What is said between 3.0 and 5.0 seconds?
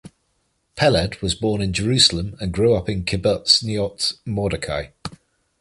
Kibbutz Neot Mordechai.